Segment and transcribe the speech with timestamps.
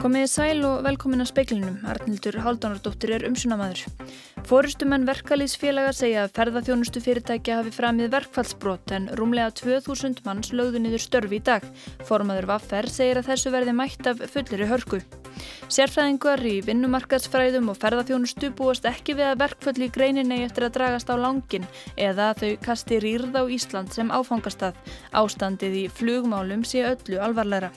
[0.00, 1.74] Komiði sæl og velkomin að speiklinum.
[1.84, 3.82] Arnildur Haldunardóttir er umsunamaður.
[4.48, 11.04] Fórustumenn verkalýsfélaga segja að ferðarþjónustu fyrirtækja hafi framið verkfallsbrot en rúmlega 2000 manns lögðu niður
[11.04, 11.66] störfi í dag.
[12.08, 15.02] Formaður Vaffer segir að þessu verði mætt af fulliri hörku.
[15.68, 21.12] Sérfræðingar í vinnumarkaðsfræðum og ferðarþjónustu búast ekki við að verkfall í greininni eftir að dragast
[21.12, 21.68] á langin
[22.00, 24.80] eða að þau kasti rýrð á Ísland sem áfangastað.
[25.12, 27.74] Ástandið í flugmálum sé öllu alvarleira.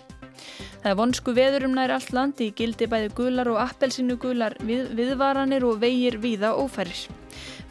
[0.83, 5.63] Það er vonsku veðurum nær allt landi gildi bæði gular og appelsinu gular við, viðvaranir
[5.63, 7.05] og vegir víða ófærir.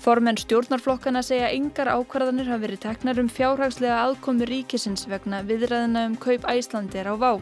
[0.01, 6.17] Formenn stjórnarflokkana segja engar ákvarðanir hafi verið teknar um fjárhagslega aðkomi ríkisins vegna viðræðina um
[6.17, 7.37] kaup æslandir á vá.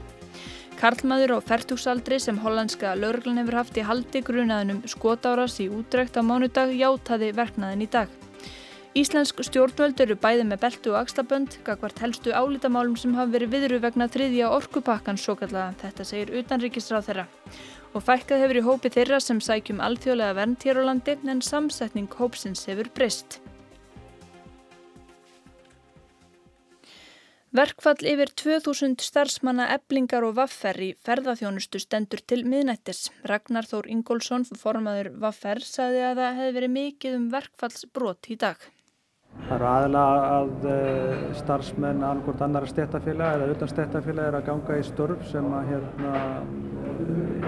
[0.80, 6.22] Karlmaður á færtugsaldri sem hollandska laurglan hefur haft í haldi grunaðinum skotáras í útrekt á
[6.26, 8.19] mánudag játaði verknaðin í dag.
[8.90, 13.76] Íslensk stjórnvöld eru bæði með beltu og axlabönd, gagvart helstu álítamálum sem hafa verið viðru
[13.84, 17.24] vegna þriðja orkupakkan svo kallaða, þetta segir utanríkisráð þeirra.
[17.94, 22.10] Og fækkað hefur í hópi þeirra sem sækjum alþjóðlega vernd hér á landi en samsetning
[22.18, 23.38] hópsins hefur breyst.
[27.54, 33.08] Verkfall yfir 2000 starfsmanna eblingar og vaffer í ferðarþjónustu stendur til miðnættis.
[33.26, 38.70] Ragnar Þór Ingólfsson, formaður vaffer, saði að það hefði verið mikið um verkfallsbrot í dag.
[39.50, 44.76] Það eru aðalega að uh, starfsmenn annarkort annara stéttafélag eða utan stéttafélag er að ganga
[44.78, 46.12] í störf sem að, hérna,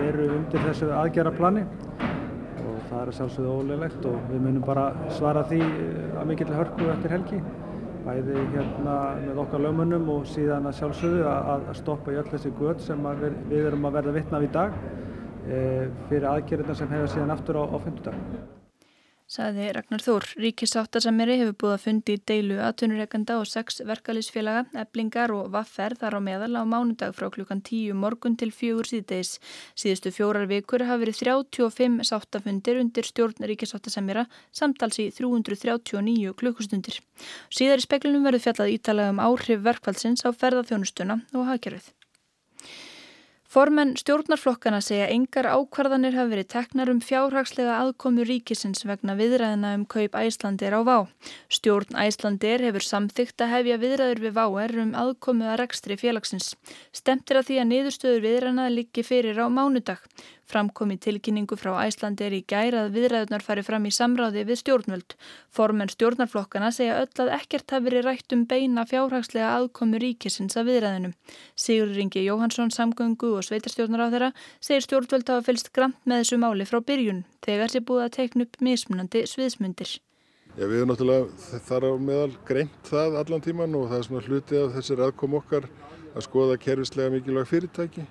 [0.09, 1.63] eru undir þessu aðgerraplani
[2.03, 5.61] og það er sjálfsögðu ólegilegt og við munum bara svara því
[6.19, 7.39] að mikill hörku eftir helgi.
[8.03, 12.51] Bæði hérna með okkar lögmunum og síðan að sjálfsögðu að, að stoppa í öll þessi
[12.59, 14.75] göð sem við, við erum að verða vittnaf í dag
[15.47, 15.63] e,
[16.09, 18.61] fyrir aðgerðina sem hefur síðan aftur á, á 50 dag
[19.33, 20.27] saði Ragnar Þór.
[20.43, 26.19] Ríkisáttasamiri hefur búið að fundi í deilu aðtunureikanda og sex verkalýsfélaga, eblingar og vaffer þar
[26.19, 29.39] á meðal á mánudag frá klukkan 10 morgun til fjögur síðdeis.
[29.79, 37.01] Síðustu fjórar vikur hafa verið 35 sáttafundir undir stjórn Ríkisáttasamira samtals í 339 klukkustundir.
[37.49, 41.93] Síðar í speklunum verður fjallað ítalað um áhrif verkvælsins á ferðarþjónustuna og hafkerfið.
[43.53, 49.83] Formenn stjórnarflokkana segja engar ákvarðanir hafi verið teknar um fjárhagslega aðkomu ríkisins vegna viðræðina um
[49.93, 50.97] kaup æslandir á Vá.
[51.53, 56.55] Stjórn æslandir hefur samþygt að hefja viðræður við Váer um aðkomu að rekstri félagsins.
[56.97, 60.01] Stemtir að því að niðurstöður viðræðina liggi fyrir á mánudag.
[60.53, 65.15] Framkomi tilkynningu frá Æslandir í gærað viðræðunar fari fram í samráði við stjórnvöld.
[65.49, 70.69] Formenn stjórnarflokkana segja öll að ekkert hafi verið rætt um beina fjárhagslega aðkomu ríkisins að
[70.69, 71.17] viðræðinum.
[71.57, 74.31] Sigur Ringi Jóhansson samgöngu og sveitarstjórnar á þeirra
[74.61, 78.47] segir stjórnvöld hafa fylst gramt með þessu máli frá byrjun þegar sé búið að teikna
[78.49, 79.95] upp mismunandi sviðsmundir.
[80.53, 84.27] Já, við erum náttúrulega þar á meðal greint það allan tíman og það er svona
[84.27, 85.71] hluti af þessir aðkom okkar
[86.13, 88.05] að skoða kervislega mikilvæg fyrirtæki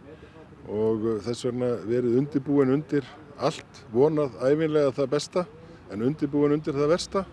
[0.68, 3.08] og uh, þess vegna verið undirbúin undir
[3.42, 5.46] allt, vonað æfinlega það besta
[5.92, 7.26] en undirbúin undir það versta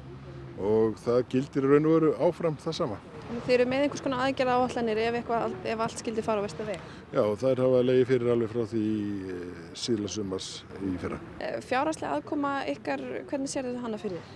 [0.59, 2.99] og það gildir raun og veru áfram það sama.
[3.29, 6.65] Þeir eru með einhvers konar aðgerða áallanir ef, eitthvað, ef allt skildi fara á vestu
[6.65, 6.85] veg?
[7.13, 8.85] Já, það er hafa leiði fyrir alveg frá því
[9.35, 10.49] eh, síðla sumars
[10.81, 11.19] í fyrra.
[11.45, 14.33] Eh, fjárhagslega aðkoma ykkar, hvernig sér þetta hana fyrir?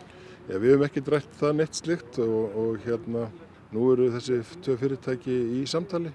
[0.50, 3.24] Já, við hefum ekki drætt það neitt slikt og, og hérna
[3.72, 6.12] nú eru þessi tvö fyrirtæki í samtali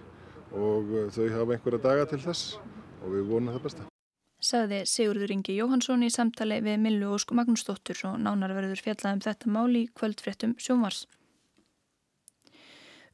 [0.58, 2.58] og uh, þau hafa einhverja daga til þess
[3.04, 3.86] og við vonum það besta.
[4.48, 9.24] Saði Sigurður Ingi Jóhansson í samtali við Millu Ósk Magnúsdóttur og nánar verður fjallað um
[9.26, 11.06] þetta mál í kvöldfréttum sjómars.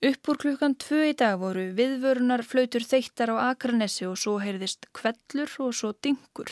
[0.03, 5.53] Uppúr klukkan tvö í dag voru viðvörunar flautur þeittar á Akranesi og svo heyrðist kvellur
[5.63, 6.51] og svo dingur.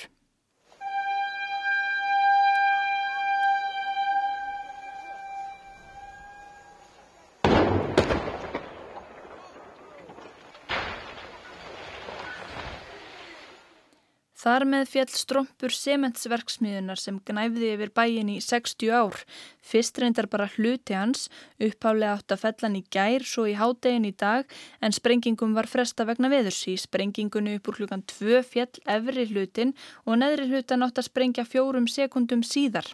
[14.42, 19.20] Þar með fjall strompur sementsverksmiðunar sem gnæfði yfir bæin í 60 ár.
[19.62, 21.28] Fyrst reyndar bara hluti hans,
[21.62, 24.50] upphálega átt að fellan í gær, svo í hádegin í dag,
[24.82, 26.64] en sprengingum var fresta vegna veðurs.
[26.74, 29.76] Í sprengingunni upp úr klukkan 2 fjall efri hlutin
[30.08, 32.90] og neðri hlutan átt að sprengja fjórum sekundum síðar.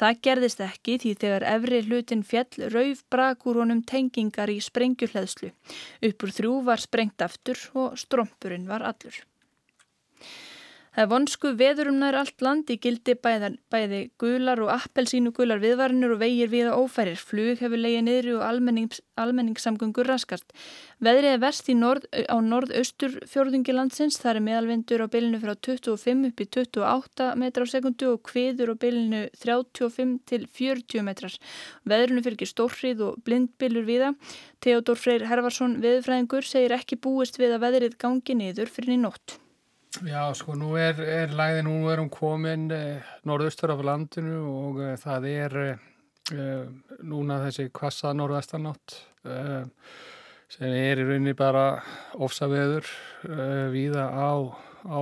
[0.00, 5.52] Það gerðist ekki því þegar efri hlutin fjall rauf brakur honum tengingar í sprengjuhleðslu.
[6.08, 9.26] Uppur þrjú var sprengt aftur og strompurinn var allur.
[10.96, 15.60] Það er vonsku veðurum nær allt land í gildi bæðar, bæði gular og appelsínu gular
[15.60, 17.20] viðvarinur og vegir viða ófærir.
[17.20, 20.56] Flug hefur leiðið niður og almennings, almenningssamgöngur raskast.
[21.04, 24.16] Veðrið er verst norð, á norð-austur fjörðungi landsins.
[24.24, 28.72] Það er meðalvindur á bylinu frá 25 upp í 28 metrar á sekundu og kviður
[28.72, 31.40] á bylinu 35 til 40 metrar.
[31.84, 34.14] Veðrunu fylgir stórrið og blindbylur viða.
[34.64, 39.42] Theodor Freyr Hervarsson, veðurfræðingur, segir ekki búist við að veðrið gangi niður fyrir í nótt.
[40.04, 44.96] Já, sko, nú er, er læði, nú erum komin eh, norðaustur af landinu og eh,
[45.00, 46.66] það er eh,
[47.00, 49.64] núna þessi kvassa norðastanátt eh,
[50.52, 51.80] sem er í rauninni bara
[52.12, 52.84] ofsaveður
[53.30, 54.36] eh, víða á,
[54.84, 55.00] á,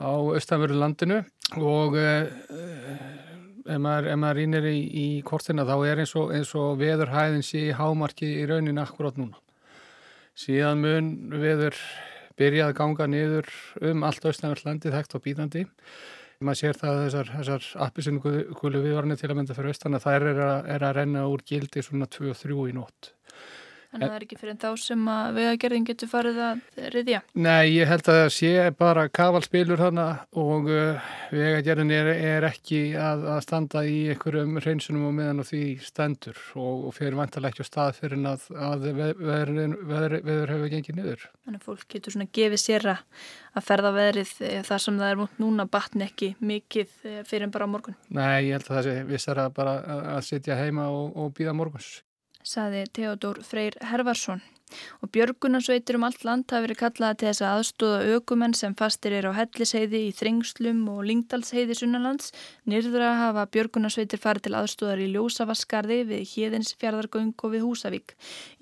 [0.00, 1.20] á austanveru landinu
[1.60, 2.32] og eh,
[3.68, 7.76] ef maður, maður rínir í, í kortina þá er eins og, og veðurhæðin sé í
[7.76, 9.36] hámarki í rauninni akkurát núna.
[10.34, 11.76] Síðan mun veður
[12.40, 13.50] byrjað að ganga niður
[13.90, 15.64] um allt austanverðlandi þekkt og bítandi.
[16.44, 18.22] Maður sér það að þessar, þessar appisinu
[18.58, 21.44] gulu viðvarnir til að mynda fyrir austan að þær er að, er að renna úr
[21.46, 23.12] gildi svona 2-3 í nótt.
[23.94, 26.62] En það er ekki fyrir þá sem að vegagerðin getur farið að
[26.94, 27.20] riðja?
[27.38, 30.06] Nei, ég held að það sé bara kavalspilur þarna
[30.42, 35.46] og uh, vegagerðin er, er ekki að, að standa í einhverjum hreinsunum og meðan og
[35.50, 40.98] því stendur og, og fyrir vantalega ekki á stað fyrir að, að veður hefur gengið
[40.98, 41.26] niður.
[41.44, 45.20] Þannig að fólk getur svona gefið sér að ferða veðrið eh, þar sem það er
[45.20, 47.94] múnt núna batni ekki mikið eh, fyrir en bara morgun?
[48.10, 49.76] Nei, ég held að það sé vissar að bara
[50.16, 51.92] að sitja heima og, og býða morguns
[52.44, 54.42] saði Theodor Freyr Hervarsson
[55.02, 59.14] og björgunarsveitir um allt land hafi verið kallaða til þess að aðstóða aukumenn sem fastir
[59.18, 62.32] er á helliseiði í Þringslum og Lingdalsheiði sunnalands.
[62.70, 68.14] Nýrðra hafa björgunarsveitir farið til aðstóðar í Ljósavaskarði við Híðins fjárðargöng og við Húsavík.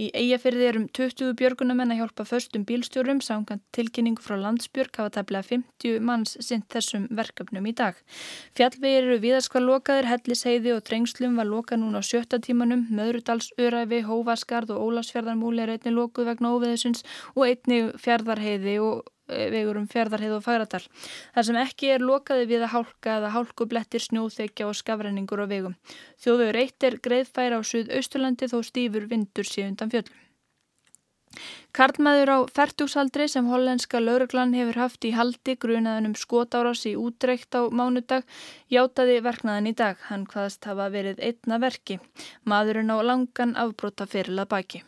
[0.02, 5.48] Í eigafyrði erum 20 björgunamenn að hjálpa förstum bílstjórum samkvæmt tilkynningu frá landsbjörg hafa tefnilega
[5.52, 7.96] 50 manns sint þessum verkefnum í dag.
[8.58, 14.02] Fjallvegir eru viðarskvar lokaðir, helliseiði og Þringslum var loka núna á sjötta tímanum, Möðrudals, Öræfi,
[14.06, 17.04] Hóvaskarð og Ólasfjörðarmúli er einnig lokuð vegna óveðusins
[17.34, 20.82] og einnig fjardarheiði og e, vegur um fjardarheið og fagradal.
[21.36, 25.78] Það sem ekki er lokaði við að hálka eða hálkublettir, snjóþekja og skafræningur á vegum.
[26.24, 30.20] Þjóðvegur eitt er greiðfæra á Suðausturlandi þó stýfur vindur síðundan fjöldum.
[31.76, 37.56] Karlmaður á færtúsaldri sem hollenska lauruglan hefur haft í haldi grunaðan um skotárás í útreikt
[37.56, 38.28] á mánudag
[38.76, 40.06] játaði verknaðan í dag.
[40.10, 42.00] Hann hvaðast hafa verið einna verki.
[42.44, 44.86] Maðurinn á langan afbróta fyrir að baki.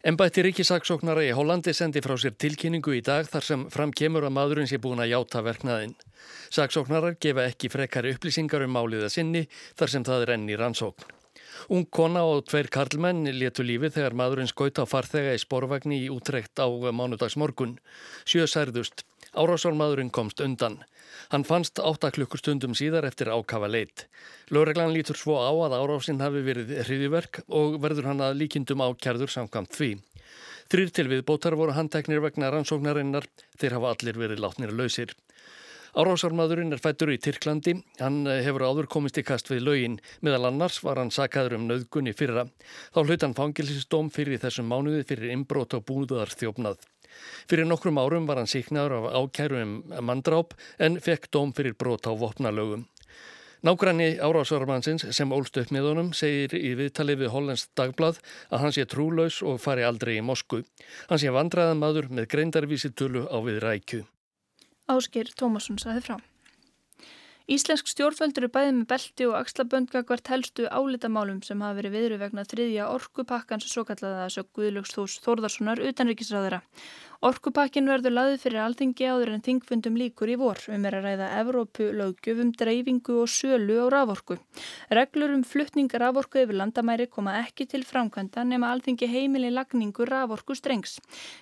[0.00, 4.32] Embætti ríkisaksóknara í Hollandi sendi frá sér tilkynningu í dag þar sem fram kemur að
[4.32, 5.92] maðurinn sé búin að játa verknaðinn.
[6.48, 9.42] Saksóknarar gefa ekki frekari upplýsingar um máliða sinni
[9.76, 11.04] þar sem það er enn í rannsókn.
[11.76, 16.08] Ung kona og tveir karlmenn letu lífi þegar maðurinn skauta á farþega í sporvagni í
[16.08, 17.76] útrekt á mánudagsmorgun.
[18.24, 19.04] Sjö særðust.
[19.30, 20.80] Árásálmaðurinn komst undan.
[21.30, 24.08] Hann fannst 8 klukkustundum síðar eftir ákafa leitt.
[24.50, 29.30] Lóreglan lítur svo á að árásinn hafi verið hriðiverk og verður hann að líkindum ákjærður
[29.30, 29.90] samkvæmt því.
[30.70, 33.26] Þrýr til viðbótar voru handteknir vegna rannsóknarinnar,
[33.58, 35.14] þeir hafa allir verið látnir lausir.
[35.94, 40.78] Árásarmadurinn er fættur í Tyrklandi, hann hefur áður komist í kast við laugin, meðal annars
[40.86, 42.46] var hann sakaður um nöðgunni fyrra.
[42.94, 46.89] Þá hlaut hann fangilsistóm fyrir þessum mánuði fyrir inbrót og búðar þjófnað.
[47.50, 49.74] Fyrir nokkrum árum var hann síknaður af ákæru um
[50.06, 52.86] manndráp en fekk dóm fyrir brot á vopnalögum.
[53.60, 58.72] Nágranni árásarmannsins sem ólst upp með honum segir í viðtali við Hollands dagblad að hann
[58.72, 60.62] sé trúlaus og fari aldrei í Mosku.
[61.10, 64.02] Hann sé vandraðan maður með greindarvísitölu á við rækju.
[64.88, 66.16] Ásker Tómasson saði frá.
[67.50, 72.44] Íslensk stjórnvöldur er bæðið með belti og axlaböndgagvart helstu álitamálum sem hafa verið viðru vegna
[72.46, 76.60] þriðja orkupakkans svo kallaða sög Guðlöks Þórðarssonar utanrikisræðara.
[77.26, 81.32] Orkupakkin verður laðið fyrir alþingi áður en þingfundum líkur í vor um er að ræða
[81.40, 84.38] Evrópu löggjöfum, dreifingu og sölu á raforku.
[84.94, 90.54] Reglur um fluttning raforku yfir landamæri koma ekki til framkvæmda nema alþingi heimili lagningu raforku
[90.54, 91.00] strengs.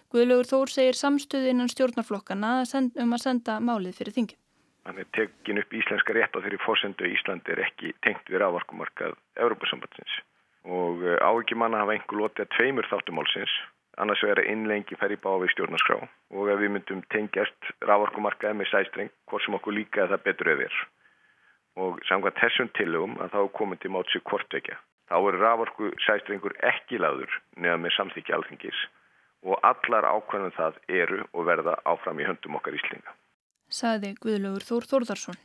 [0.09, 4.45] Guðlögur Þór segir samstöðu innan stjórnarflokkana um að senda málið fyrir þingin.
[4.89, 9.19] Þannig að tekin upp íslenska rétt á þeirri fórsendu Íslandi er ekki tengt við rávarkumarkað
[9.37, 10.15] Európa-sambandsins
[10.65, 13.53] og eh, áekimanna hafa einhver lotið að tveimur þáttumálsins
[14.01, 19.45] annars verður innlengi ferri bávi stjórnarskrá og ef við myndum tengjast rávarkumarkaði með sæstreng hvort
[19.45, 20.81] sem okkur líka það betur eðir
[21.85, 24.81] og samkvæmt þessum tilugum að þá komum til mótsi kvortvekja.
[25.13, 28.85] Þá er rávarku sæstrengur ekki laður neða með samþykja alþingis
[29.45, 33.19] og allar ákvæmum það eru og verða áfram í höndum okkar íslinga
[33.69, 35.45] saði Guðlaugur Þór Þórðarsson.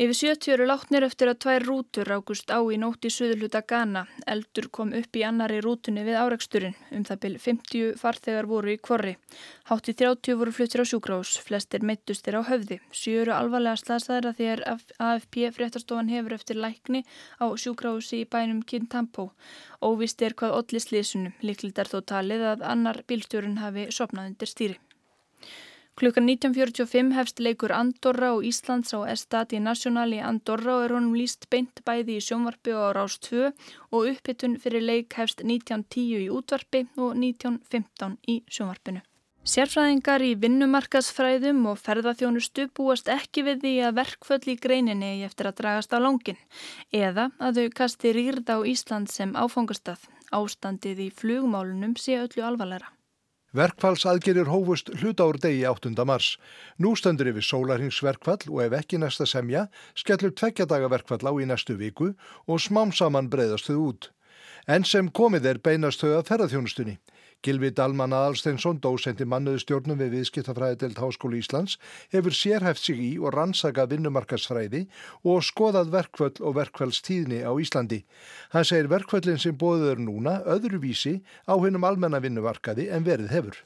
[0.00, 4.06] Yfir 70 eru látnir eftir að tvær rútur rákust á í nótt í suðluta Ghana.
[4.32, 6.78] Eldur kom upp í annari rútunni við áreiksturinn.
[6.96, 9.12] Um það byrj 50 farþegar voru í kvorri.
[9.68, 11.34] Hátt í 30 voru fluttir á sjúkrós.
[11.44, 12.80] Flestir meittust er á höfði.
[12.96, 14.64] Sjöru alvarlega slasaðra þegar
[14.96, 17.04] AFP fréttastofan hefur eftir lækni
[17.36, 19.34] á sjúkrósi í bænum Kintampo.
[19.84, 21.36] Óvist er hvað allir slísunum.
[21.44, 24.80] Líklilt er þó talið að annar bílstjórun hafi sopnað undir stýri.
[26.00, 31.12] Klukkan 19.45 hefst leikur Andorra og Íslands á Estati National í Andorra og er honum
[31.12, 33.50] líst beint bæði í sjónvarpi og Rás 2
[33.92, 39.02] og upphittun fyrir leik hefst 19.10 í útvarpi og 19.15 í sjónvarpinu.
[39.44, 45.58] Sérfræðingar í vinnumarkasfræðum og ferðarþjónustu búast ekki við því að verkföll í greininni eftir að
[45.60, 46.40] dragast á langin
[46.96, 50.08] eða að þau kasti rýrð á Ísland sem áfangastað.
[50.32, 52.88] Ástandið í flugmálunum sé öllu alvarleira.
[53.50, 55.90] Verkfallsaðgerir hófust hluta úr degi 8.
[56.06, 56.36] mars.
[56.78, 59.64] Nú stöndur yfir sólarhingsverkfall og ef ekki næsta semja
[59.98, 62.12] skellur tveggjadaga verkfall á í næstu viku
[62.46, 64.10] og smám saman breyðast þau út.
[64.70, 67.00] En sem komið er beinast þau að ferðarþjónustunni.
[67.40, 71.78] Gilvi Dalman Aðalsteinsson, dósendi mannuðu stjórnum við viðskiptafræðidelt Háskólu Íslands,
[72.12, 74.82] hefur sérhæft sig í og rannsakað vinnumarkasfræði
[75.24, 78.02] og skoðað verkvöld og verkvælstíðni á Íslandi.
[78.52, 83.64] Hann segir verkvöldin sem bóður núna öðruvísi á hennum almenna vinnumarkaði en verið hefur.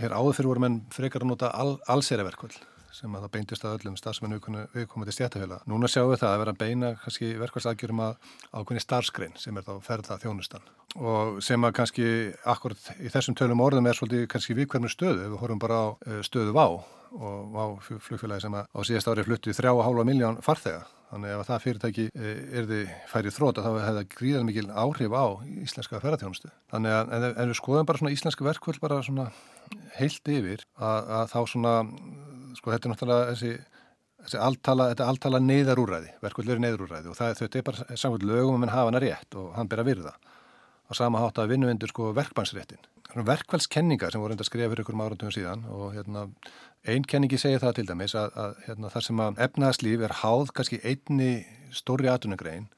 [0.00, 3.78] Hér áður fyrir voru menn frekar að nota al, allseraverkvöld sem að það beintist að
[3.78, 5.64] öllum starfsmennu viðkomandi stjættafélag.
[5.70, 8.14] Núna sjáum við það að vera að beina kannski verkvælsaðgjörum að
[8.52, 12.06] ákveðni starfskrein sem er þá ferða þjónustan og sem að kannski
[12.50, 15.88] akkurat í þessum tölum orðum er svolítið kannski viðkvæmur stöðu ef við horfum bara á
[16.06, 16.64] eh, stöðu VÁ
[17.10, 17.64] og VÁ
[18.06, 20.86] flugfélagi sem á síðast ári fluttu að hálfa miljón farþega.
[21.10, 25.14] Þannig ef það fyrirtæki eh, er þið færið þróta þá hefði það gríðan mikil áhrif
[25.14, 25.26] á
[25.64, 29.26] íslenska ferðarþjónustu þannig að en, en við skoðum bara svona íslenska verkvöld bara svona
[29.98, 31.74] heilt yfir að, að þá svona
[32.58, 33.54] sko þetta er náttúrulega þessi
[34.20, 38.26] Þessi alltala, þetta er alltala neyðarúræði, verkvöld er neyðarúræði og það, þetta er bara samkvæmt
[38.28, 41.54] lögum að mann hafa hana rétt og hann ber að virða á sama hátt að
[41.54, 42.82] vinnuvendur sko verkmannsréttin.
[43.10, 46.26] Verkvælskenningar sem voru enda að skrifa fyrir ykkur áratugum síðan og hérna,
[46.84, 50.52] einn kenningi segir það til dæmis að, að hérna, þar sem að efnaðslíf er háð
[50.58, 51.30] kannski einni
[51.74, 52.68] stóri atvinnugrein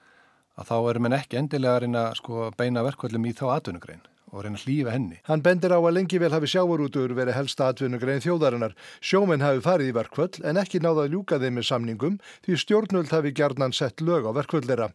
[0.56, 4.44] að þá erum en ekki endilega að reyna sko, beina verkvöldum í þá atvinnugrein og
[4.44, 5.18] reyna hlýfa henni.
[5.28, 8.72] Hann bendir á að lengi vel hafi sjávarútur verið helsta atvinnugrein þjóðarinnar.
[9.04, 13.12] Sjóminn hafi farið í verkvöld en ekki náða að ljúka þeim með samningum því stjórnöld
[13.12, 14.88] hafi gerðnan sett lög á verkvöldera.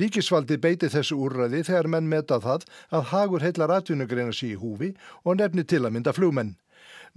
[0.00, 4.94] Ríkisvaldi beiti þessu úrræði þegar menn meta það að hagur heillar atvinnugreina sí í húfi
[5.24, 6.56] og nefni til að mynda flugmenn.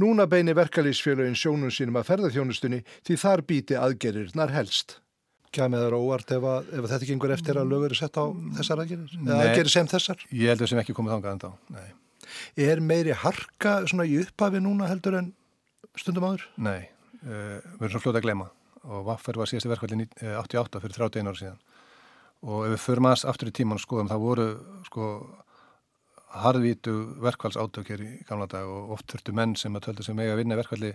[0.01, 5.02] Núna beini verkalýsfélagin sjónum sínum að ferðarþjónustunni því þar býti aðgerirnar helst
[5.53, 8.25] kemur það óvart ef, að, ef þetta einhver eftir að lögur er sett á
[8.57, 9.13] þessar aðgerir?
[9.19, 10.25] Eða aðgerir sem þessar?
[10.31, 11.87] Ég held að sem ekki komið þangað enda á, nei.
[12.65, 15.31] Er meiri harka svona í upphafi núna heldur en
[15.99, 16.47] stundum áður?
[16.57, 16.89] Nei,
[17.21, 18.49] uh, við erum svona fljóta að glema
[18.83, 20.07] og Vaffer var síðasti verkvældi
[20.41, 21.61] 88 fyrir 31 ára síðan
[22.43, 24.47] og ef við förum aðast aftur í tíman og skoðum það voru
[24.89, 25.09] sko
[26.43, 26.93] harðvítu
[27.23, 30.41] verkvæls átökjir í gamla dag og oft þurftu menn sem að töldu sem eiga að
[30.41, 30.91] vinna verkvældi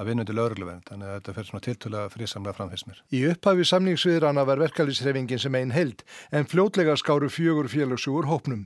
[0.00, 3.00] að vinnundi laurugluvernd, þannig að þetta fer svona tiltöla frisamlega framfyrst mér.
[3.12, 8.62] Í upphafi samningsviðrana var verkalýsrefingin sem einn held, en fljótlega skáru fjögur félagsugur hópnum.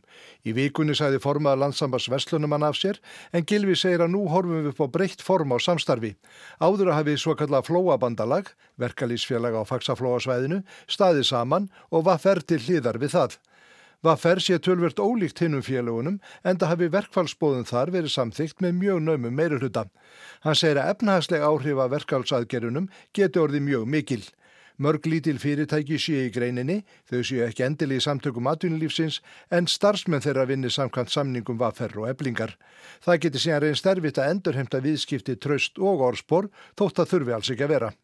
[0.47, 3.00] Í vikunni sæði formað landsambars Vestlunumann af sér,
[3.35, 6.14] en Gilvi segir að nú horfum við upp á breytt form á samstarfi.
[6.62, 12.62] Áður að hafið svo kallað flóabandalag, verkalýsfélaga á faksaflóasvæðinu, staðið saman og var ferð til
[12.62, 13.40] hlýðar við það.
[14.04, 18.99] Vaffer sé tölvert ólíkt hinnum félagunum en það hafi verkfallsbóðun þar verið samþygt með mjög
[19.00, 19.87] naumum meirulhuta.
[20.44, 24.20] Hann segir að efnahagsleg áhrif að verkfallsaðgerunum geti orðið mjög mikil.
[24.83, 29.21] Mörg lítil fyrirtæki sé í greininni, þau séu ekki endili í samtökum atvinnulífsins
[29.54, 32.57] en starfsmenn þeirra vinni samkvæmt samningum vafferð og eblingar.
[33.04, 37.54] Það geti síðan reyn sterfitt að endurhemta viðskipti tröst og orspor þótt að þurfi alls
[37.54, 37.95] ekki að vera.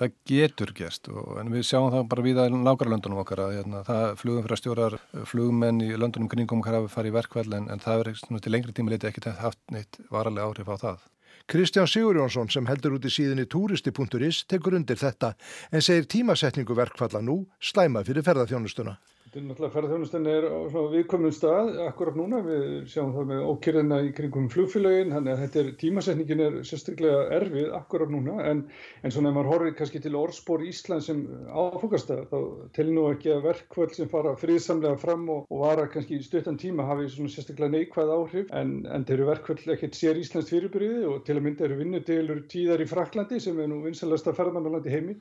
[0.00, 3.56] Það getur gerst og en við sjáum það bara við að nákvæmlega löndunum okkar að
[3.60, 7.82] hérna, það flugum fyrir að stjórar flugmenn í löndunum kringum hafi farið verkvæl en, en
[7.82, 11.06] það er til lengri tíma litið ekki haft neitt varalega áhrif á það.
[11.46, 15.28] Kristján Sigurjónsson sem heldur út í síðinni turisti.is tekur undir þetta
[15.70, 18.96] en segir tímasetningu verkfalla nú slæma fyrir ferðarþjónustuna.
[19.36, 24.46] Náttúrulega ferðarþjónustan er á viðkomnum stað akkurat núna, við sjáum það með ókyrðina í kringum
[24.52, 28.62] flugfélagin, þannig að er, tímasetningin er sérstaklega erfið akkurat núna, en,
[29.04, 32.38] en svona ef maður horfið kannski til orðspór Ísland sem áfokastað, þá
[32.78, 36.56] telur nú ekki að verkvöld sem fara friðsamlega fram og, og vara kannski í stuttan
[36.62, 41.04] tíma hafi svona sérstaklega neikvæð áhrif, en, en þeir eru verkvöld ekkert sér Íslands fyrirbyrði
[41.12, 45.20] og til að mynda eru vinnutilur tíðar í Fraklandi sem er nú vinsalasta ferðarmannalandi heimi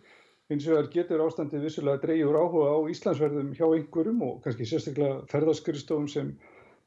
[0.52, 4.68] Hins vegar getur ástandið vissulega að dreyja úr áhuga á Íslandsverðum hjá einhverjum og kannski
[4.70, 6.28] sérstaklega ferðaskuristofum sem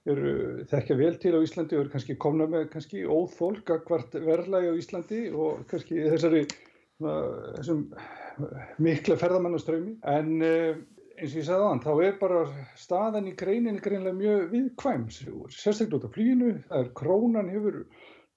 [0.09, 0.35] eru
[0.71, 4.71] þekkja vel til á Íslandi og eru kannski komna með kannski óþólk að hvert verðlægi
[4.71, 6.45] á Íslandi og kannski þessari
[7.01, 7.83] þessum
[8.87, 9.97] mikla ferðamannaströymi.
[10.07, 10.79] En eh,
[11.19, 12.45] eins og ég sagði aðan, þá er bara
[12.79, 17.83] staðan í greinin greinlega mjög viðkvæm, sérstaklega út af flýinu, það er krónan hefur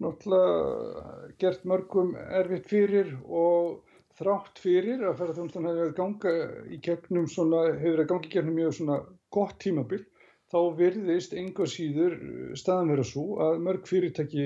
[0.02, 3.84] náttúrulega gert mörgum erfitt fyrir og
[4.22, 6.34] þrátt fyrir að ferðarþjónustan hefur verið ganga
[6.70, 8.98] í gegnum svona, hefur verið gangi í gegnum mjög svona
[9.38, 10.04] gott tímabill,
[10.52, 12.18] þá virðist enga síður
[12.60, 14.46] staðan vera svo að mörg fyrirtæki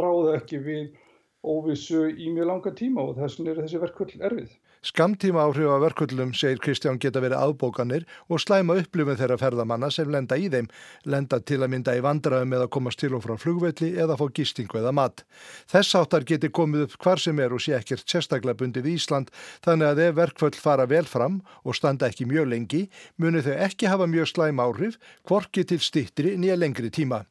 [0.00, 1.00] ráða ekki við
[1.54, 4.52] óvissu í mjög langa tíma og þess vegna er þessi verkvöld erfið.
[4.84, 10.10] Skamtíma áhrif af verkvöldum, segir Kristján, geta verið aðbókanir og slæma upplifin þeirra ferðamanna sem
[10.12, 10.66] lenda í þeim,
[11.08, 14.76] lenda til að mynda í vandraðum eða komast til og frá flugvelli eða fá gistingu
[14.82, 15.22] eða mat.
[15.72, 19.32] Þess áttar geti komið upp hvar sem er og sé ekkert sérstaklega bundið í Ísland,
[19.64, 22.82] þannig að ef verkvöld fara vel fram og standa ekki mjög lengi,
[23.16, 27.22] muni þau ekki hafa mjög slæma áhrif, kvorki til stittri nýja lengri tíma.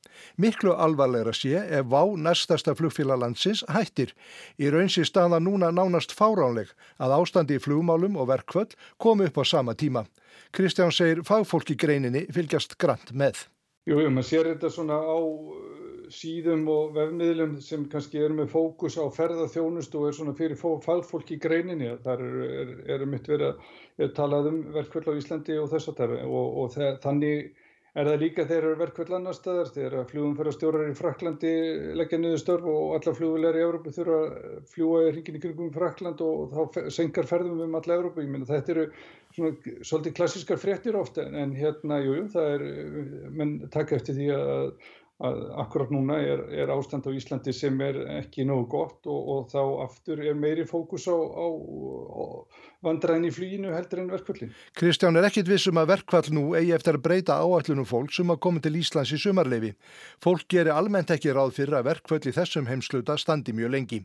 [0.41, 4.17] Miklu alvarlegra sé ef vá næstasta flugfélalandsins hættir.
[4.57, 9.37] Í raunsi staða núna nánast fáránleg að ástand ástandi í flugmálum og verkvöld komi upp
[9.37, 10.05] á sama tíma.
[10.53, 13.47] Kristján segir fagfólk í greininni fylgjast grant með.
[13.85, 18.53] Jú, jú, maður sér þetta svona á uh, síðum og vefmiðlum sem kannski er með
[18.53, 21.91] fókus á ferðarþjónust og er svona fyrir fagfólk í greininni.
[22.03, 23.59] Það er, er, er mitt verið
[23.99, 27.51] að tala um verkvöld á Íslandi og þess að það og, og það, þannig
[27.93, 31.51] er það líka þegar eru verkvöld annar staðar, þegar flugumferðarstjórar í Fraklandi
[31.99, 35.69] leggja niður störf og alla flugvilegar í Európu þurfa að fljúa í hringin í kringum
[35.75, 38.25] Frakland og þá senkar ferðum um alla Európu.
[38.25, 38.87] Ég meina þetta eru
[39.35, 42.67] svona svolítið klassískar fréttir ofta en hérna, jújú, það er,
[43.37, 44.67] menn taka eftir því að
[45.21, 49.51] að akkurat núna er, er ástand á Íslandi sem er ekki nógu gott og, og
[49.51, 52.23] þá aftur er meiri fókus á, á, á
[52.83, 54.51] vandræðin í flýinu heldur en verkvallin.
[54.75, 58.41] Kristján er ekkit vissum að verkvall nú eigi eftir að breyta áætlunum fólk sem að
[58.47, 59.71] koma til Íslands í sumarleifi.
[60.23, 64.03] Fólk gerir almennt ekki ráð fyrir að verkvall í þessum heimsluta standi mjög lengi.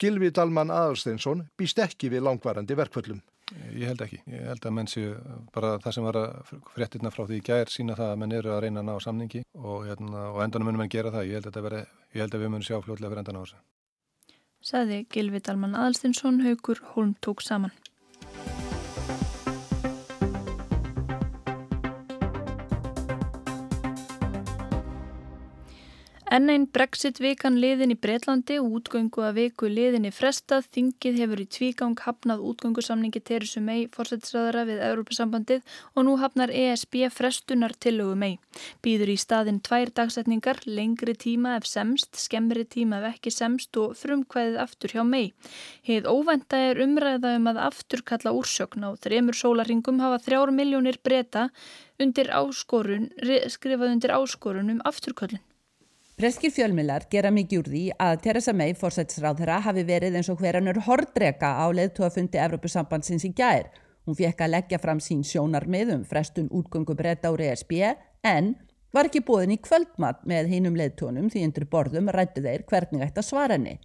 [0.00, 3.22] Gilvi Dalman Aðalsteinsson býst ekki við langvarandi verkvallum.
[3.76, 4.18] Ég held ekki.
[4.32, 5.14] Ég held að menn séu
[5.54, 8.52] bara það sem var að fréttina frá því í gær sína það að menn eru
[8.54, 11.30] að reyna að ná samningi og, hérna, og endanum munum menn gera það.
[11.30, 11.82] Ég held að, veri,
[12.14, 13.60] ég held að við munum sjá fljóðlega fyrir endan á þessu.
[14.66, 17.74] Saði Gilvi Dalman Aðalstinsson, Haugur Holm tók saman.
[26.26, 31.42] Enn einn Brexit-vikan liðin í Breitlandi og útgöngu að viku liðin í frestað þingið hefur
[31.44, 35.62] í tvígang hafnað útgöngusamningi Teresu mei fórsættisræðara við Európa-sambandið
[35.94, 38.40] og nú hafnar ESB frestunar tillögu mei.
[38.82, 43.94] Býður í staðin tvær dagsetningar, lengri tíma ef semst, skemmri tíma ef ekki semst og
[43.94, 45.30] frumkvæðið aftur hjá mei.
[45.86, 51.52] Heið óvenda er umræða um að afturkalla úrsökn á þremur sólaringum hafa þrjár miljónir breyta
[53.54, 55.46] skrifað undir áskorun um afturkallin.
[56.16, 60.38] Breskir fjölmilar gera mikið úr því að Theresa May fórsætsráð þeirra hafi verið eins og
[60.40, 63.66] hverjanur hordreka á leðtúafundi Evropasambandsins í gær.
[64.08, 67.74] Hún fekk að leggja fram sín sjónarmiðum frestun útgöngu breyta úr ESB
[68.24, 68.54] en
[68.96, 73.20] var ekki bóðin í kvöldmatt með heinum leðtónum því undir borðum rættu þeir hvernig ætti
[73.20, 73.76] að svara henni.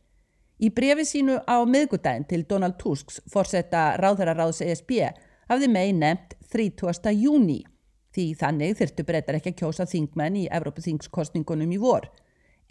[0.63, 5.01] Í brefi sínu á miðgudaginn til Donald Tusks fórsetta ráðherraráðs ESB
[5.51, 7.11] hafði May nefnt 30.
[7.11, 7.65] júni
[8.15, 12.09] því þannig þurftu breytar ekki að kjósa þingmenn í Evrópaþingskostningunum í vor.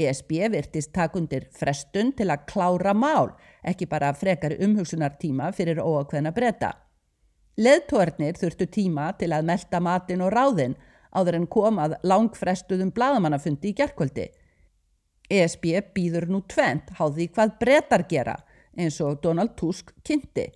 [0.01, 3.33] ESB virtist takundir frestun til að klára mál,
[3.67, 6.73] ekki bara frekar umhugsunartíma fyrir óakveðna breyta.
[7.61, 10.77] Leðtórnir þurftu tíma til að melda matin og ráðin
[11.11, 14.29] áður en komað langfrestuðum bladamannafundi í gerkvöldi.
[15.31, 18.39] ESB býður nú tvent háði hvað breytar gera
[18.79, 20.49] eins og Donald Tusk kynnti.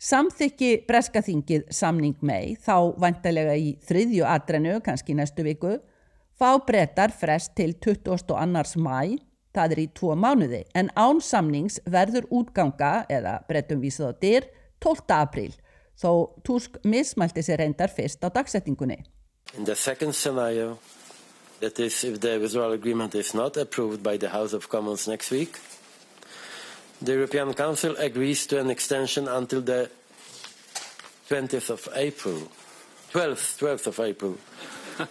[0.00, 5.74] Samþykki breskaþingið samning mei þá vantilega í þriðju atrenu, kannski næstu viku,
[6.40, 8.80] fá brettar frest til 22.
[8.80, 9.18] mæ,
[9.52, 14.46] það er í tvo mánuði, en án samnings verður útganga, eða brettum vísað á dyr,
[14.80, 15.04] 12.
[15.18, 15.52] apríl,
[16.00, 19.02] þó Tusk mismælti sér reyndar fyrst á dagsettingunni.
[19.58, 20.78] In the second scenario,
[21.60, 25.30] that is if the withdrawal agreement is not approved by the House of Commons next
[25.30, 25.60] week,
[27.02, 29.90] The European Council agrees to an extension until the
[31.30, 32.42] 20th of April.
[33.12, 34.36] 12th, 12th of April.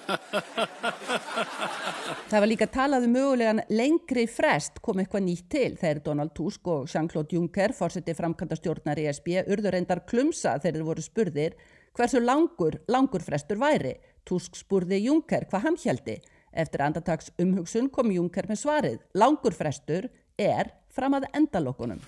[2.30, 6.70] Það var líka talað um mögulegan lengri frest kom eitthvað nýtt til þegar Donald Tusk
[6.70, 11.58] og Jean-Claude Juncker fórseti framkvæmda stjórnar í SB urður reyndar klumsa þegar þeir voru spurðir
[11.98, 13.98] hversu langur, langur frestur væri.
[14.30, 16.20] Tusk spurði Juncker hvað hann heldi.
[16.54, 19.00] Eftir andartags umhugsun kom Juncker með svarið.
[19.18, 20.06] Langur frestur
[20.38, 22.04] er fram að endalokkunum.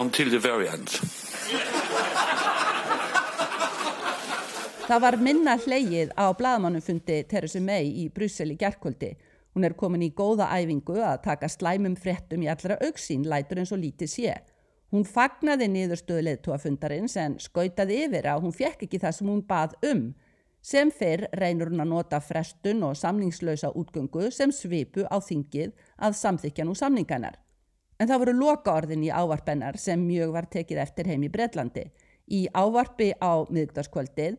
[0.00, 1.00] Until the very end.
[4.90, 9.12] Það var minna hleyið á bladamannufundi Theresa May í Brussel í gerðkvöldi.
[9.54, 13.70] Hún er komin í góða æfingu að taka slæmum fréttum í allra auksín lætur eins
[13.74, 14.34] og lítið sé.
[14.90, 19.76] Hún fagnaði niðurstöðu leðtúafundarins en skautaði yfir að hún fekk ekki það sem hún bað
[19.86, 20.02] um
[20.62, 26.18] Sem fyrr reynur hún að nota frestun og samningslausa útgöngu sem svipu á þingið að
[26.20, 27.38] samþykja nú samninganar.
[28.00, 31.88] En það voru loka orðin í ávarpennar sem mjög var tekið eftir heim í Breitlandi.
[32.30, 34.38] Í ávarpi á miðugdarskvöldið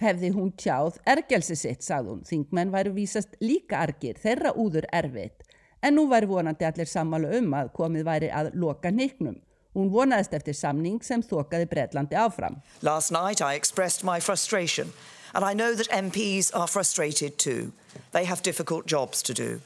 [0.00, 2.24] hefði hún tjáð ergelsi sitt, sagði hún.
[2.28, 5.46] Þingmenn væru vísast líka argir, þeirra úður erfitt.
[5.82, 9.36] en nú væri vonandi allir sammála um að komið væri að loka nýknum.
[9.76, 12.62] Hún vonaðist eftir samning sem þokaði Breitlandi áfram.
[12.82, 14.92] Last night I expressed my frustration
[15.36, 17.72] and I know that MPs are frustrated too.
[18.12, 19.60] They have difficult jobs to do.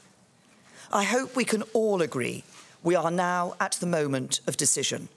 [0.91, 2.43] I hope we can all agree
[2.83, 5.07] we are now at the moment of decision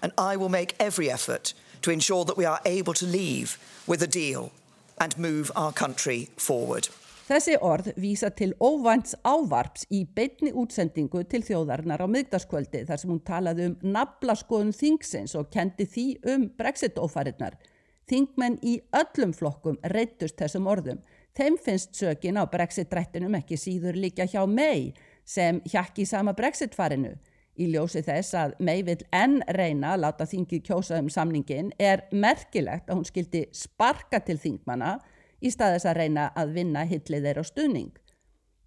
[0.00, 4.02] and I will make every effort to ensure that we are able to leave with
[4.02, 4.50] a deal
[4.98, 6.88] and move our country forward.
[7.28, 13.10] Þessi orð vísa til óvænts ávarps í beitni útsendingu til þjóðarinnar á miðgdaskvöldi þar sem
[13.10, 17.58] hún talaði um naflaskoðun þingsins og kendi því um brexit-ófarinnar.
[18.06, 21.00] Þingmenn í öllum flokkum reytust þessum orðum.
[21.34, 24.92] Þeim finnst sökin á brexit-rættinum ekki síður líka hjá mei
[25.26, 27.16] sem hjakki sama brexit-farinu.
[27.58, 32.04] Í ljósi þess að mei vil enn reyna að láta þingið kjósa um samningin er
[32.12, 34.98] merkilegt að hún skildi sparka til þingmanna
[35.40, 37.94] í staðis að reyna að vinna hillið þeirra á stuðning.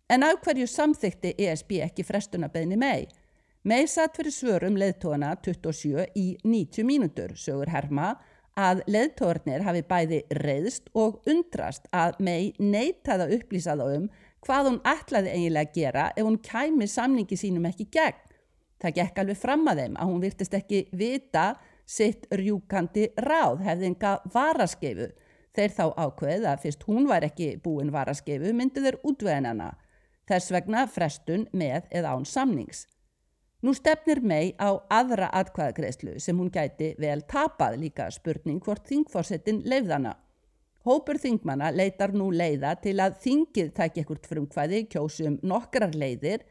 [0.10, 3.08] En af hverju samþykti ESB ekki frestunarbeðni mei?
[3.64, 8.16] Mei satt fyrir svörum leðtóana 27 í 90 mínútur, sögur Herma,
[8.60, 14.10] að leðtóarnir hafi bæði reyðst og undrast að mei neytaði að upplýsa þá um
[14.46, 18.26] hvað hún ætlaði eiginlega að gera ef hún kæmi samningi sínum ekki gegn.
[18.80, 21.48] Það gekk alveg fram að þeim að hún virtist ekki vita
[21.90, 25.10] sitt rjúkandi ráð hefðinga varaskeifu
[25.58, 29.74] Þeir þá ákveð að fyrst hún var ekki búin varaskeifu myndu þeir útveðin hana.
[30.30, 32.86] Þess vegna frestun með eða án samnings.
[33.62, 39.64] Nú stefnir mei á aðra atkvæðagreyslu sem hún gæti vel tapað líka spurning hvort þingforsettin
[39.68, 40.16] leifðana.
[40.88, 46.46] Hópur þingmanna leitar nú leiða til að þingið tækja ekkert frumkvæði, kjósum nokkrar leiðir,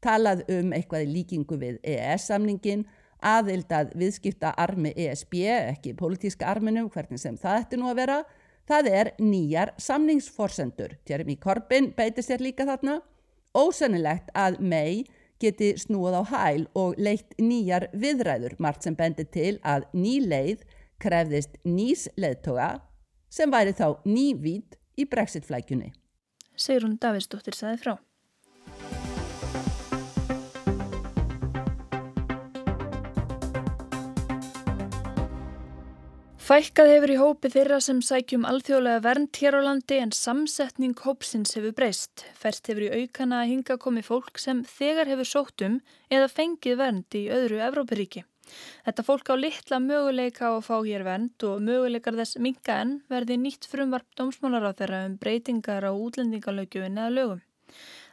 [0.00, 2.86] talað um eitthvað líkingu við EES-samningin,
[3.20, 5.36] aðildað viðskipta armi ESB,
[5.74, 8.18] ekki pólitíska arminum, hvernig sem það ætti nú að vera,
[8.64, 10.96] Það er nýjar samningsforsendur.
[11.04, 13.02] Jeremy Corbyn beiti sér líka þarna.
[13.54, 15.04] Ósennilegt að May
[15.42, 20.64] geti snúið á hæl og leitt nýjar viðræður, margt sem bendi til að ný leið
[21.02, 22.78] krefðist nýs leðtoga
[23.32, 25.92] sem væri þá nývít í brexit-flækjunni.
[26.54, 27.96] Sigrun Davidsdóttir saði frá.
[36.44, 41.56] Fækkað hefur í hópi þeirra sem sækjum alþjóðlega vernd hér á landi en samsetning hópsins
[41.56, 42.26] hefur breyst.
[42.36, 45.78] Færst hefur í aukana að hinga komi fólk sem þegar hefur sótt um
[46.12, 48.26] eða fengið vernd í öðru Evrópuríki.
[48.84, 52.94] Þetta fólk á litla möguleika á að fá hér vernd og möguleikar þess minga en
[53.08, 57.40] verði nýtt frumvarp dómsmálar á þeirra um breytingar á útlendingalögjöfin eða lögum.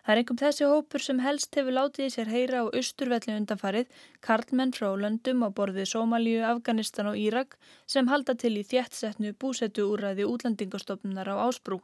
[0.02, 3.90] Það er einhverjum þessi hópur sem helst hefur látið í sér heyra á austurvelli undanfarið,
[4.26, 7.54] karlmenn frá löndum á borðið Sómalíu, Afganistan og Írak
[7.86, 11.84] sem halda til í þjættsetnu búsettu úræði útlendingastofnunar á Ásbrú.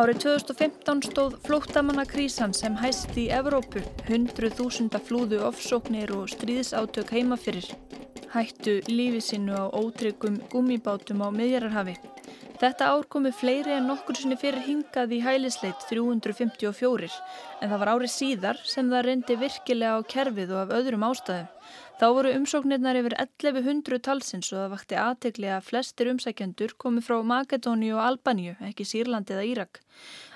[0.00, 7.40] Árið 2015 stóð flóttamannakrísan sem hæst í Evrópu, hundruð þúsunda flúðu ofsóknir og stríðsátök heima
[7.40, 7.72] fyrir
[8.34, 11.96] hættu lífi sínu á ótryggum gummibátum á miðjararhafi.
[12.60, 17.08] Þetta ár komu fleiri en nokkur sinni fyrir hingað í hælisleit 354
[17.60, 21.48] en það var árið síðar sem það reyndi virkilega á kerfið og af öðrum ástæðum.
[22.00, 27.18] Þá voru umsóknirnar yfir 1100 talsins og það vakti aðtegli að flestir umsækjendur komi frá
[27.20, 29.82] Makedóni og Albaníu, ekki Sýrlandi eða Írak.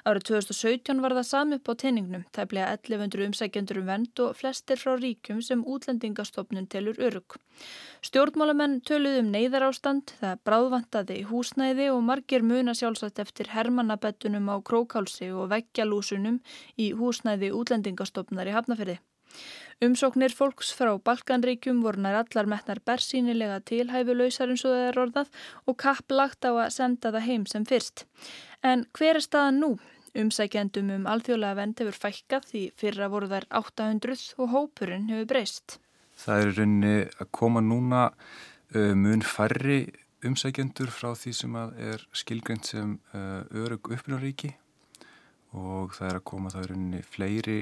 [0.04, 4.82] Árið 2017 var það sami upp á teiningnum, tæplega 1100 umsækjendur um vend og flestir
[4.82, 7.38] frá ríkjum sem útlendingastofnun telur örug.
[8.04, 14.52] Stjórnmálamenn töluð um neyðar ástand, það bráðvantaði í húsnæði og margir muna sjálfsagt eftir hermannabettunum
[14.52, 16.42] á krókálsi og veggjalúsunum
[16.76, 19.00] í húsnæði útlendingastofnar í Hafnafyrði.
[19.84, 25.32] Umsóknir fólks frá Balkanríkjum voru nær allar metnar bersýnilega tilhæfulausar eins og það er orðað
[25.66, 28.06] og kapp lagt á að senda það heim sem fyrst.
[28.62, 29.72] En hver er staðan nú?
[30.14, 35.78] Umsækjandum um alþjóðlega vend hefur fækkað því fyrra voru þær 800 og hópurinn hefur breyst.
[36.14, 38.04] Það er rauninni að koma núna
[38.74, 39.80] mun færri
[40.24, 44.54] umsækjandur frá því sem er skilgjönd sem örug uppbyrjaríki
[45.54, 47.58] og það er að koma það í rauninni fleiri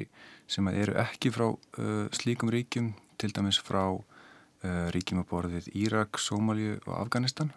[0.50, 6.20] sem eru ekki frá uh, slíkum ríkjum, til dæmis frá uh, ríkjum að borðið Írak,
[6.20, 7.52] Sómalju og Afganistan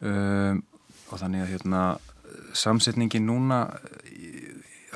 [0.00, 0.62] um,
[1.06, 1.82] og þannig að hérna,
[2.56, 3.66] samsetningin núna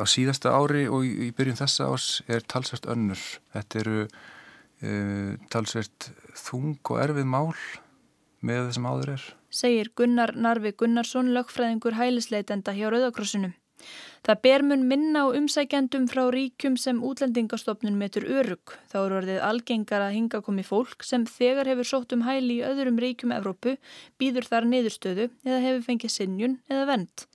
[0.01, 3.21] á síðasta ári og í, byrjun þessa ás er talsvert önnur.
[3.55, 7.53] Þetta eru uh, talsvert þung og erfið mál
[8.41, 9.27] með þessum áður er.
[9.51, 13.55] Segir Gunnar Narvi Gunnarsson, lögfræðingur hælisleitenda hjá Rauðakrossunum.
[14.27, 18.75] Það ber mun minna á umsækjandum frá ríkjum sem útlendingastofnun metur örug.
[18.93, 22.67] Þá eru orðið algengar að hinga komi fólk sem þegar hefur sótt um hæli í
[22.69, 23.79] öðrum ríkjum Evrópu,
[24.21, 27.27] býður þar niðurstöðu eða hefur fengið sinjun eða vend.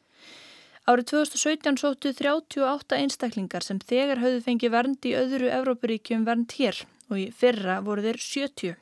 [0.86, 6.86] Árið 2017 sóttu 38 einstaklingar sem þegar höfðu fengið vernd í öðru Evrópuríkjum vernd hér
[7.10, 8.75] og í fyrra voru þeir 70.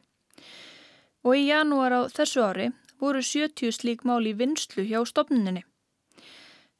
[1.23, 5.63] Og í janúar á þessu ári voru 70 slík mál í vinslu hjá stopnuninni.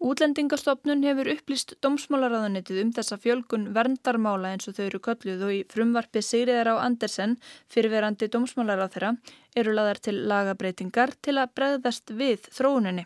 [0.04, 5.60] Útlendingastofnun hefur upplýst dómsmálaráðanitið um þessa fjölgun verndarmála eins og þau eru kölluð og í
[5.72, 7.38] frumvarpi Sigriðar á Andersen,
[7.72, 9.12] fyrirverandi dómsmálaráð þeirra,
[9.56, 13.06] eru laðar til lagabreitingar til að bregðast við þróuninni.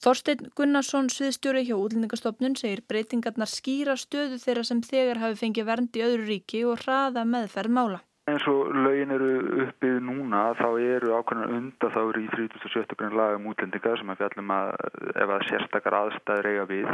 [0.00, 6.00] Þorstein Gunnarsson, sviðstjóri hjá Útlendingastofnun, segir breytingarnar skýra stöðu þeirra sem þegar hafi fengið vernd
[6.00, 8.00] í öðru ríki og hraða meðferð mála.
[8.32, 9.32] En svo lögin eru
[9.66, 12.94] uppið núna þá eru ákveðin undan þá eru í 37.
[12.96, 14.70] grunn lagum útlendingar sem að fjallum að
[15.24, 16.88] ef að sérstakar aðstæður eiga við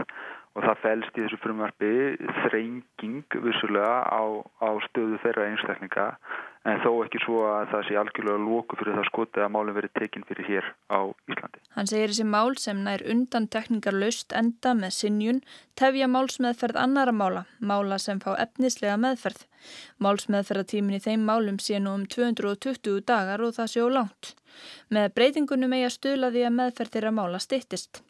[0.59, 1.95] og það fælst í þessu frumvarfi
[2.43, 4.23] þrenging vissulega á,
[4.59, 6.07] á stöðu þeirra einstaklinga
[6.67, 9.93] en þó ekki svo að það sé algjörlega lóku fyrir það skotið að málum verið
[10.01, 11.63] tekinn fyrir hér á Íslandi.
[11.77, 15.39] Hann segir þessi mál sem nær undan tekningar löst enda með sinjun
[15.79, 19.47] tefja málsmeðferð annara mála, mála sem fá efnislega meðferð.
[20.03, 24.35] Málsmeðferðatímin í þeim málum sé nú um 220 dagar og það sé á langt.
[24.91, 28.03] Með breytingunum eiga stuðlaði að meðferð þeirra mála stittist.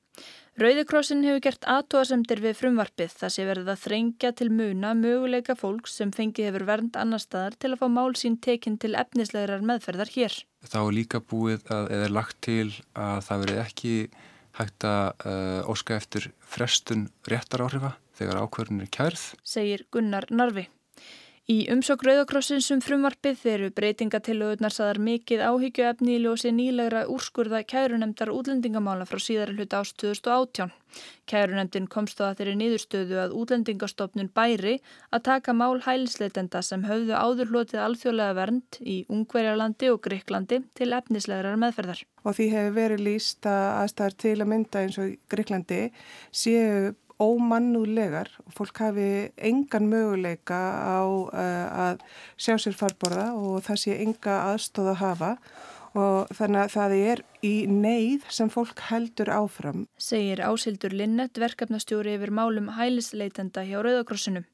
[0.59, 5.93] Rauðikrossin hefur gert aðtóasemdir við frumvarpið þar sé verið að þrengja til muna möguleika fólks
[6.01, 10.11] sem fengið hefur vernd annar staðar til að fá mál sín tekinn til efnislegar meðferðar
[10.17, 10.35] hér.
[10.67, 13.93] Þá er líka búið að eða lagt til að það verið ekki
[14.59, 19.29] hægt að uh, óska eftir frestun réttar áhrifa þegar ákverðin er kærð.
[19.47, 20.67] Segir Gunnar Narvi.
[21.49, 28.29] Í umsokk Rauðakrossins um frumvarpið þeirru breytingatillögurnar saðar mikið áhyggjuefni í ljósi nýlegra úrskurða kærunemdar
[28.35, 30.75] útlendingamála frá síðara hluta ást 2018.
[31.25, 34.77] Kærunemdin komst á að þeirri niðurstöðu að útlendingastofnun bæri
[35.09, 40.93] að taka mál hælisleitenda sem höfðu áður hlotið alþjóðlega vernd í Ungverjarlandi og Greiklandi til
[41.01, 42.05] efnislegarar meðferðar.
[42.29, 45.85] Og því hefur verið líst að aðstæðar til að mynda eins og Greiklandi
[46.29, 52.05] séu ómannúlegar og fólk hafi engan möguleika á uh, að
[52.39, 55.33] sjá sér farborða og það sé enga aðstóð að hafa
[55.99, 59.87] og þannig að það er í neyð sem fólk heldur áfram.
[59.99, 64.45] Segir Ásildur Linnett verkefnastjóri yfir málum hælisleitenda hjá Rauðakrossinu.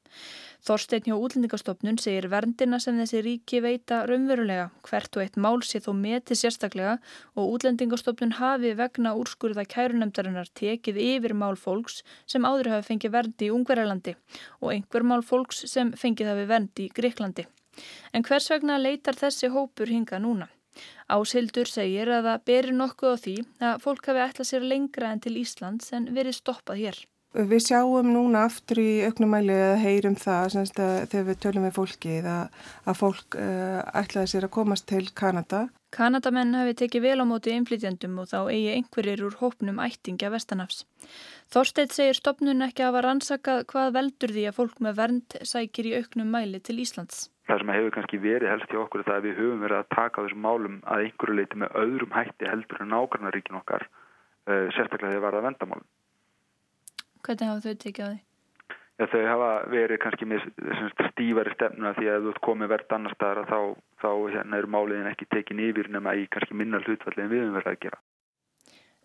[0.65, 5.77] Þorstein hjá útlendingastofnun segir verndina sem þessi ríki veita raunverulega hvert og eitt mál sé
[5.85, 6.95] þó metið sérstaklega
[7.37, 13.51] og útlendingastofnun hafi vegna úrskurða kærunemdarinnar tekið yfir mál fólks sem áður hafi fengið verndi
[13.51, 14.17] í Ungverjalandi
[14.63, 17.45] og einhver mál fólks sem fengið hafi verndi í Greiklandi.
[18.11, 20.49] En hvers vegna leitar þessi hópur hinga núna?
[21.13, 23.35] Ásildur segir að það berir nokkuð á því
[23.69, 27.05] að fólk hafi ætlað sér lengra en til Íslands en verið stoppað hér.
[27.35, 30.77] Við sjáum núna aftur í auknumæli að heyrum það semst,
[31.11, 35.65] þegar við tölum við fólki að, að fólk uh, ætlaði sér að komast til Kanada.
[35.91, 40.85] Kanadamenn hafi tekið vel á móti innflytjandum og þá eigi einhverjir úr hópnum ættingja Vestanafs.
[41.51, 45.91] Þorsteit segir stopnun ekki að hafa rannsakað hvað veldur því að fólk með vernd sækir
[45.91, 47.27] í auknum mæli til Íslands.
[47.51, 49.91] Það sem hefur kannski verið helst í okkur er það að við höfum verið að
[49.91, 53.85] taka þessum málum að einhverju leiti með öðrum hætti heldur en nákvæmnaríkin okkar,
[54.47, 55.87] uh, sérstaklega þegar það var að vendamálum.
[57.25, 58.19] Hvernig hafa þau tekið á því?
[58.95, 60.43] Já, þau hafa verið kannski með
[61.09, 63.59] stífari stefnuna því að þú ert komið verðt annar staðar þá,
[63.99, 67.73] þá hérna, eru máliðin ekki tekin yfir nema í kannski minna hlutfallin við um verið
[67.73, 67.99] að gera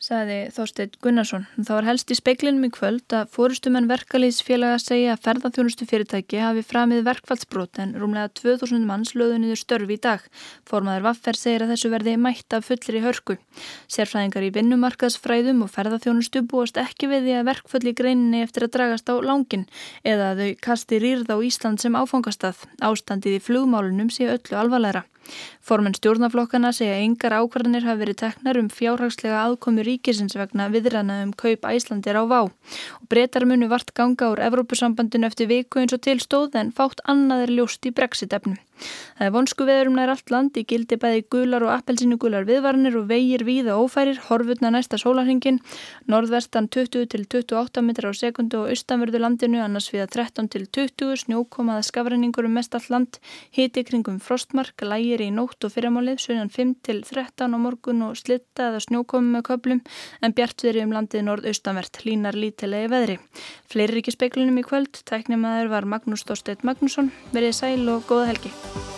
[0.00, 1.42] sagði Þorstein Gunnarsson.
[1.58, 6.64] Það var helst í speiklinum í kvöld að fórustumenn verkalýsfélaga segja að ferðarþjónustu fyrirtæki hafi
[6.64, 10.24] framið verkfallsbrot en rúmlega 2000 manns löðu niður störfi í dag.
[10.68, 13.36] Formaður Vaffer segir að þessu verði mætt af fullir í hörku.
[13.92, 18.74] Sérfræðingar í vinnumarkaðsfræðum og ferðarþjónustu búast ekki við því að verkfall í greininni eftir að
[18.78, 19.68] dragast á langin
[20.00, 22.64] eða að þau kasti rýrð á Ísland sem áfangastað.
[22.80, 25.04] Ástandið í flugmálunum sé öllu alvarleira.
[25.60, 31.34] Formen stjórnaflokkana segja engar ákvarðanir hafi verið teknar um fjárhagslega aðkomi ríkisins vegna viðrana um
[31.44, 36.02] kaup æslandir á vá og breytar munu vart ganga úr Evrópusambandinu eftir viku eins og
[36.06, 38.58] tilstóð en fátt annað er ljóst í brexit-efnu.
[39.18, 42.96] Það er vonsku veðurum nær allt land í gildi bæði gular og appelsinu gular viðvarnir
[42.96, 45.60] og vegir víða ófærir, horfutna næsta sólarhingin,
[46.10, 51.12] norðvestan 20 til 28 metrar á sekundu og austanverðu landinu annars viða 13 til 20,
[51.24, 53.20] snjókomaða skafræningur um mest allt land,
[53.56, 58.18] hiti kringum frostmark, lægir í nótt og fyrramálið, sunan 5 til 13 á morgun og
[58.20, 59.82] slitta eða snjókomi með köplum
[60.20, 63.18] en bjart verið um landið norðaustanvert, línar lítilegi veðri.
[63.70, 68.89] Fleiri ríkispeglunum í kvöld, tæknimaður var Magnús Þorsteit Magnússon, verið sæl og góða helgi.